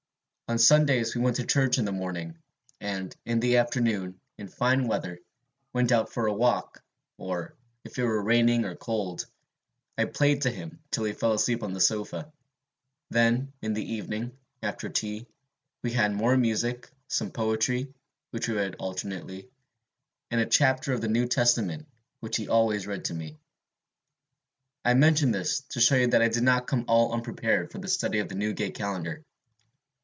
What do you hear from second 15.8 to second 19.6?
we had more music, some poetry, which we read alternately,